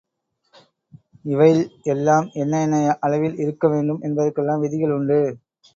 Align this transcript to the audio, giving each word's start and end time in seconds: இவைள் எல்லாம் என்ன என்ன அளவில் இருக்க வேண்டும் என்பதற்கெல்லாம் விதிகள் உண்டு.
இவைள் 1.25 1.61
எல்லாம் 1.85 2.27
என்ன 2.35 2.63
என்ன 2.63 2.75
அளவில் 2.99 3.37
இருக்க 3.37 3.67
வேண்டும் 3.67 4.01
என்பதற்கெல்லாம் 4.01 4.63
விதிகள் 4.65 4.95
உண்டு. 4.97 5.21